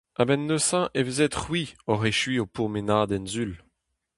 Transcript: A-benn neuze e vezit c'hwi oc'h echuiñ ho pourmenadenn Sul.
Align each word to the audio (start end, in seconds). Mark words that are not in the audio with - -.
A-benn 0.21 0.45
neuze 0.47 0.81
e 0.99 1.01
vezit 1.05 1.33
c'hwi 1.39 1.63
oc'h 1.91 2.05
echuiñ 2.11 2.39
ho 2.41 2.45
pourmenadenn 2.53 3.29
Sul. 3.33 3.53